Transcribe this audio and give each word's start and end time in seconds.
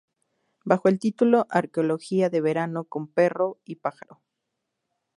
Bajo 0.63 0.89
el 0.89 0.97
título 0.97 1.45
Arqueología 1.51 2.31
de 2.31 2.41
verano 2.41 2.85
con 2.85 3.07
perro 3.07 3.59
y 3.65 3.75
pájaro. 3.75 4.19